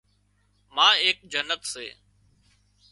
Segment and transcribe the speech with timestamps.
[0.75, 1.87] ما ايڪ جنت سي